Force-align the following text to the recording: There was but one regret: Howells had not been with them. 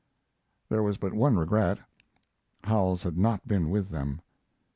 There 0.69 0.81
was 0.81 0.97
but 0.97 1.13
one 1.13 1.37
regret: 1.37 1.77
Howells 2.63 3.03
had 3.03 3.19
not 3.19 3.47
been 3.47 3.69
with 3.69 3.89
them. 3.89 4.21